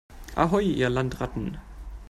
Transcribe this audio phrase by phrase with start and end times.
[0.35, 1.59] Ahoi, ihr Landratten!